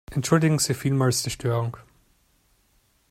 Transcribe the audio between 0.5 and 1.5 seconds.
Sie vielmals die